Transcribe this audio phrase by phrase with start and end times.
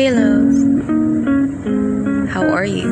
[0.00, 0.56] Hey, love.
[2.30, 2.88] How are you?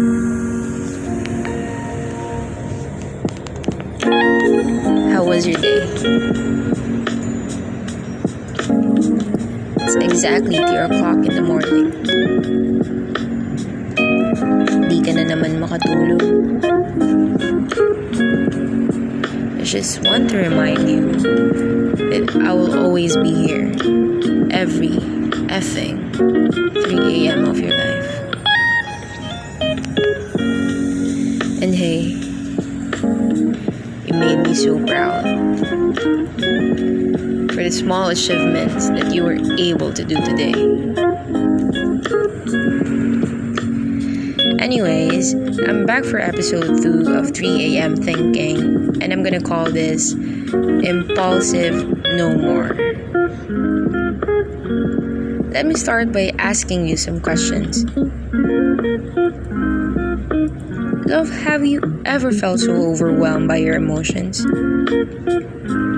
[5.08, 5.88] How was your day?
[9.80, 11.96] It's exactly 3 o'clock in the morning.
[14.92, 16.20] Di ka na naman makatulog.
[19.56, 21.16] I just want to remind you
[22.12, 23.72] that I will always be here
[24.52, 25.00] every
[25.48, 27.44] effing 3 a.m.
[27.46, 28.28] of your life.
[31.60, 32.02] And hey,
[34.06, 35.24] you made me so proud
[37.50, 40.54] for the small achievements that you were able to do today.
[44.62, 45.34] Anyways,
[45.66, 47.96] I'm back for episode 2 of 3 a.m.
[47.96, 52.87] Thinking, and I'm gonna call this Impulsive No More.
[55.48, 57.88] Let me start by asking you some questions.
[61.08, 64.44] Love, have you ever felt so overwhelmed by your emotions?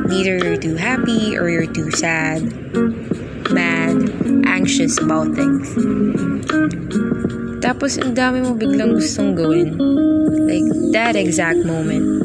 [0.07, 2.47] Neither you're too happy or you're too sad,
[3.51, 3.99] mad,
[4.47, 5.67] anxious about things.
[7.59, 9.75] Tapos ang dami mo biglang gustong gawin.
[10.47, 12.23] Like that exact moment.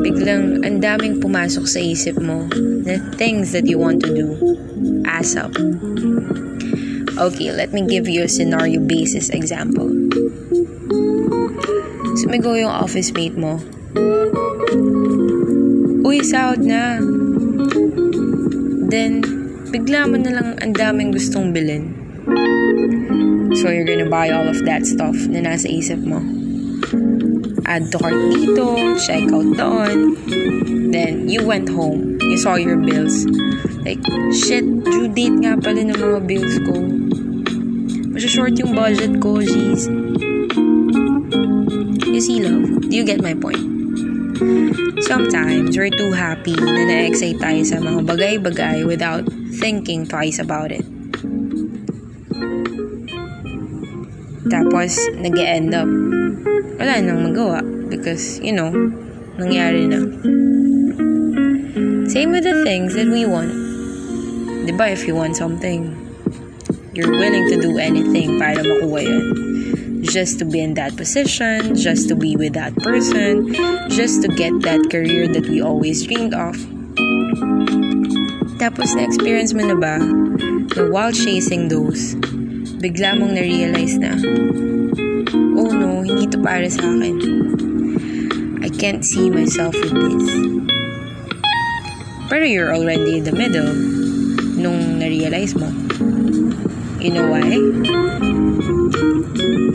[0.00, 2.48] Biglang ang daming pumasok sa isip mo
[2.88, 4.49] na things that you want to do.
[5.20, 5.52] Ass up.
[7.20, 9.92] Okay, let me give you a scenario basis example.
[12.16, 13.60] Sumigaw yung office mate mo.
[16.08, 17.04] Uy, sahod na.
[18.88, 19.20] Then,
[19.68, 21.92] bigla mo na lang ang daming gustong bilhin.
[23.60, 26.39] So, you're gonna buy all of that stuff na nasa isip mo.
[27.70, 30.18] Add to cart dito, check out doon.
[30.90, 32.18] Then, you went home.
[32.18, 33.22] You saw your bills.
[33.86, 34.02] Like,
[34.34, 36.74] shit, due date nga pala ng mga bills ko.
[38.10, 39.86] Masya-short yung budget ko, jeez.
[42.10, 43.62] You see, love, do you get my point?
[45.06, 49.22] Sometimes, we're too happy na na-excite tayo sa mga bagay-bagay without
[49.62, 50.82] thinking twice about it.
[54.48, 55.84] Tapos, nag end up,
[56.80, 57.60] wala nang magawa
[57.92, 58.72] because, you know,
[59.36, 60.00] nangyari na.
[62.08, 63.52] Same with the things that we want.
[64.64, 65.92] Diba, if you want something,
[66.96, 69.24] you're willing to do anything para makuha yun.
[70.02, 73.52] Just to be in that position, just to be with that person,
[73.92, 76.56] just to get that career that we always dreamed of.
[78.56, 82.16] Tapos na-experience mo na ba na while chasing those,
[82.80, 84.16] bigla mong na-realize na,
[85.52, 87.12] oh no, hindi to para sa akin.
[88.64, 90.24] I can't see myself with this.
[92.32, 93.68] Pero you're already in the middle
[94.56, 95.68] nung na-realize mo.
[97.04, 97.52] You know why?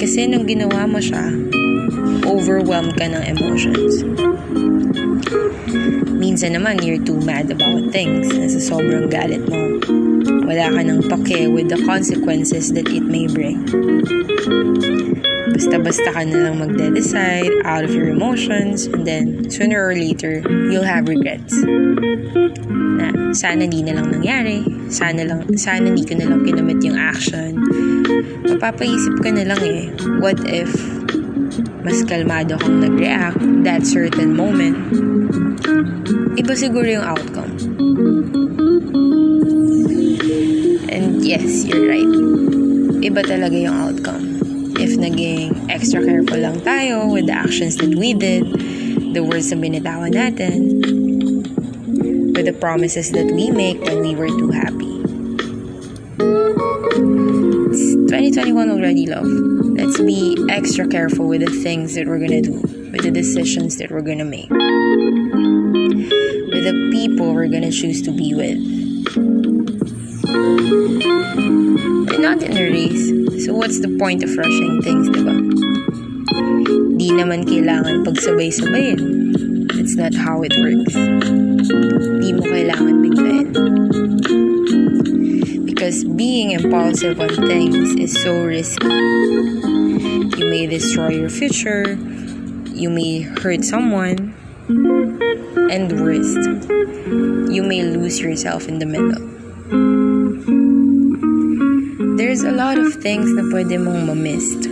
[0.02, 1.30] Kasi nung ginawa mo siya,
[2.26, 4.02] overwhelmed ka ng emotions.
[6.10, 8.34] Minsan naman, you're too mad about things.
[8.34, 9.94] Nasa sobrang galit mo.
[10.46, 13.66] Wala ka ng pake with the consequences that it may bring.
[15.50, 20.86] Basta-basta ka na lang magde-decide out of your emotions and then sooner or later, you'll
[20.86, 21.58] have regrets.
[22.78, 24.62] Na sana di na lang nangyari,
[24.94, 27.58] sana lang sana di ko na lang kinamit yung action.
[28.46, 29.90] Mapapaisip ka na lang eh,
[30.22, 30.70] what if
[31.82, 34.78] mas kalmado kang nag-react that certain moment,
[36.38, 37.75] iba siguro yung outcome.
[41.26, 42.06] Yes, you're right.
[43.02, 44.38] Iba talaga yung outcome.
[44.78, 48.46] If naging extra careful lang tayo with the actions that we did,
[49.18, 50.86] the words na binitawan natin,
[52.38, 54.94] with the promises that we make when we were too happy.
[57.74, 59.26] It's 2021 already, love.
[59.74, 62.62] Let's be extra careful with the things that we're gonna do,
[62.94, 64.54] with the decisions that we're gonna make,
[66.54, 69.55] with the people we're gonna choose to be with.
[70.36, 73.08] We're not in a race,
[73.46, 75.32] so what's the point of rushing things, diba?
[77.00, 79.32] Di naman kailangan pagsabay-sabayin.
[79.72, 80.92] That's not how it works.
[82.20, 83.56] Di mo kailangan biglayin.
[85.64, 88.92] Because being impulsive on things is so risky.
[90.36, 91.96] You may destroy your future,
[92.76, 94.36] you may hurt someone,
[95.72, 96.68] and worst,
[97.54, 100.15] you may lose yourself in the middle.
[102.16, 104.68] There's a lot of things na pwede mong ma-missed.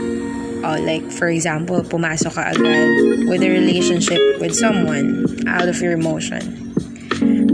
[0.63, 5.95] Oh, like, for example, pumasok ka agad with a relationship with someone out of your
[5.95, 6.71] emotion.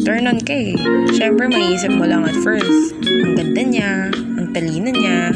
[0.06, 0.74] Turn on ka eh.
[1.14, 5.34] Siyempre, maiisip mo lang at first, ang ganda niya, ang talino niya,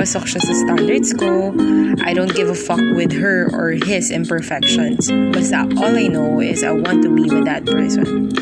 [0.00, 1.52] pasok siya sa standards ko.
[2.00, 5.12] I don't give a fuck with her or his imperfections.
[5.34, 8.32] Basta all I know is I want to be with that person.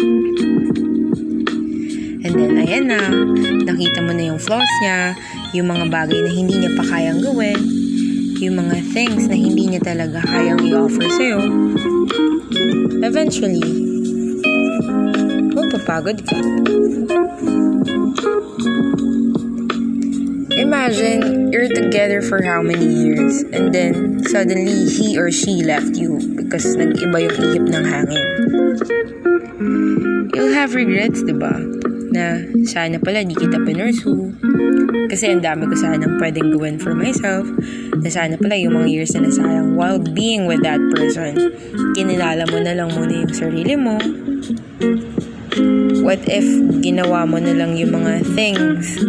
[2.28, 3.00] And then, ayan na,
[3.64, 5.16] nakita mo na yung flaws niya,
[5.56, 7.56] yung mga bagay na hindi niya pa kayang gawin,
[8.36, 11.40] yung mga things na hindi niya talaga kayang i-offer sa'yo.
[13.00, 13.64] Eventually,
[15.56, 16.36] magpapagod ka.
[20.60, 26.20] Imagine you're together for how many years and then suddenly he or she left you
[26.36, 28.26] because nag-iba yung ihip ng hangin.
[30.36, 31.87] You'll have regrets, di ba?
[32.14, 34.32] Na sana pala di kita pinursu.
[35.08, 37.48] Kasi ang dami ko sanang pwedeng gawin for myself.
[38.00, 41.36] Na sana pala yung mga years na nasayang while being with that person.
[41.96, 43.96] Kinilala mo na lang muna yung sarili mo.
[46.04, 46.46] What if
[46.80, 49.00] ginawa mo na lang yung mga things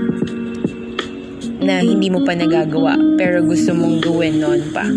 [1.60, 4.88] na hindi mo pa nagagawa pero gusto mong gawin noon pa.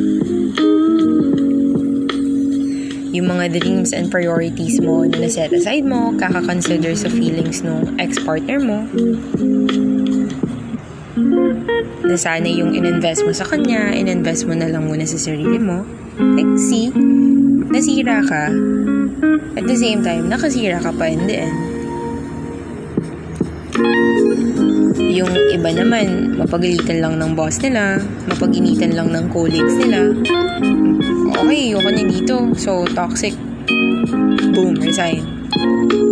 [3.12, 8.56] Yung mga dreams and priorities mo na naset aside mo, kaka-consider sa feelings ng ex-partner
[8.56, 8.88] mo,
[12.08, 15.84] na sana yung in-invest mo sa kanya, in-invest mo na lang muna sa sarili mo.
[16.16, 16.88] Like, see,
[17.68, 18.48] nasira ka.
[19.60, 21.56] At the same time, nakasira ka pa in the end.
[25.12, 30.16] Yung iba naman, mapagalitan lang ng boss nila, mapag-initan lang ng colleagues nila.
[31.32, 32.36] Okay, ayoko na dito.
[32.58, 33.32] So, toxic.
[34.52, 35.48] Boom, resign.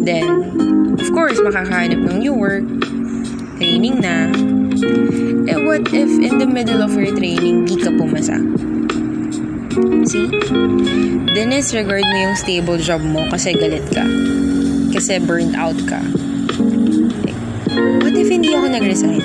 [0.04, 0.56] Then,
[0.96, 2.64] of course, makakahanap ng new work.
[3.60, 4.32] Training na.
[5.44, 8.40] Eh, what if in the middle of your training, di ka pumasa?
[10.08, 10.28] See?
[11.36, 14.02] Dinisregard mo yung stable job mo kasi galit ka.
[14.96, 16.00] Kasi burnt out ka.
[18.00, 19.22] What if hindi ako nag-resign?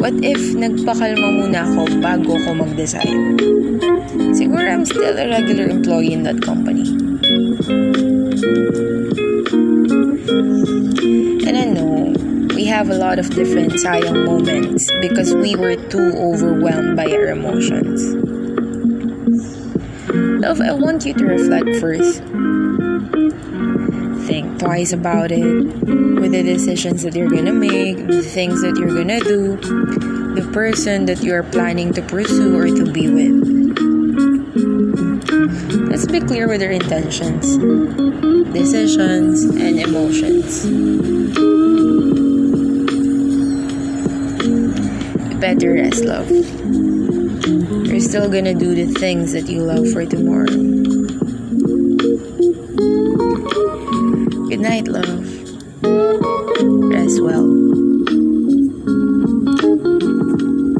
[0.00, 3.36] What if nagpakalma muna ako bago ako mag-decide?
[4.32, 6.88] Siguro I'm still a regular employee in that company.
[11.44, 12.16] And I know
[12.56, 17.36] we have a lot of different sayang moments because we were too overwhelmed by our
[17.36, 18.00] emotions.
[20.40, 22.24] Love, I want you to reflect first.
[24.30, 28.94] Think twice about it with the decisions that you're gonna make, the things that you're
[28.94, 29.56] gonna do,
[30.36, 33.34] the person that you're planning to pursue or to be with.
[35.90, 37.58] Let's be clear with our intentions,
[38.54, 40.62] decisions, and emotions.
[45.40, 46.30] Better rest, love.
[46.30, 50.70] You're still gonna do the things that you love for tomorrow.
[54.50, 55.06] Good night, love.
[56.90, 57.69] Rest well.